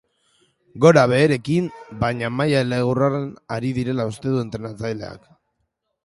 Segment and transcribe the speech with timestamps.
[0.83, 1.67] Gora-beherekin,
[2.03, 5.29] baina maila erregularrean ari direla uste du entrenatzaileak.